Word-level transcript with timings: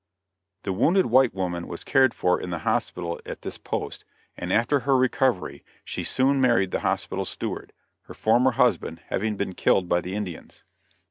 The 0.63 0.73
wounded 0.73 1.05
white 1.05 1.31
woman 1.31 1.67
was 1.67 1.83
cared 1.83 2.15
for 2.15 2.41
in 2.41 2.49
the 2.49 2.57
hospital 2.65 3.19
at 3.23 3.43
this 3.43 3.59
post, 3.59 4.03
and 4.35 4.51
after 4.51 4.79
her 4.79 4.97
recovery 4.97 5.63
she 5.85 6.03
soon 6.03 6.41
married 6.41 6.71
the 6.71 6.79
hospital 6.79 7.23
steward, 7.23 7.71
her 8.05 8.15
former 8.15 8.53
husband 8.53 9.01
having 9.09 9.37
been 9.37 9.53
killed 9.53 9.87
by 9.87 10.01
the 10.01 10.15
Indians. 10.15 10.63